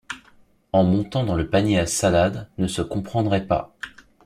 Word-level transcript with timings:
en 0.71 0.83
montant 0.83 1.23
dans 1.23 1.35
le 1.35 1.47
panier 1.47 1.77
à 1.77 1.85
salade, 1.85 2.49
ne 2.57 2.65
se 2.65 2.81
comprendrait 2.81 3.45
pas. 3.45 3.75